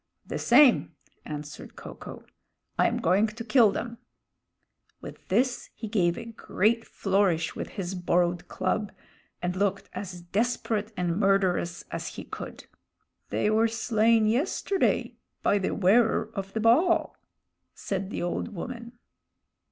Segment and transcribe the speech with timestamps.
[0.25, 0.95] "The same,"
[1.25, 2.23] answered Ko ko.
[2.75, 3.99] "I am going to kill them."
[4.99, 8.91] With this he gave a great flourish with his borrowed club,
[9.43, 12.65] and looked as desperate and murderous as he could.
[13.29, 17.15] "They were slain yesterday by The Wearer of the Ball,"
[17.75, 18.93] said the old woman.